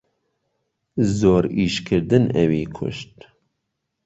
زۆر 1.17 1.43
ئیشکردن 1.57 2.23
ئەوی 2.35 2.63
کوشت. 2.75 3.13